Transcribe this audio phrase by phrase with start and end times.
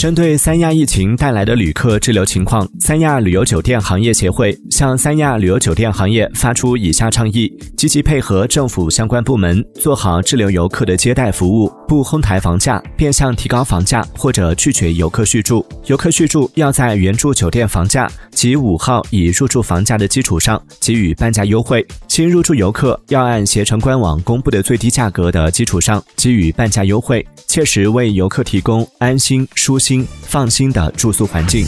[0.00, 15.62] 针对三亚疫情带来的旅客滞留情况，三亚旅游酒店行业协会向三亚旅游酒店行业发出以下倡议：积极配合政府相关部门，做好滞留游客的接待服务，不哄抬房价、变相提高房价或者拒绝游客续住。
[15.84, 21.86] 游客续住要在原住酒店房价及五号已入住房价的基础上给予半价优惠。
[22.08, 29.89] 新入住游客要按携程官网公布的最低价格的基础上给予半价优惠，切实为游客提供安心舒心。
[30.22, 31.66] 放心的住宿环境。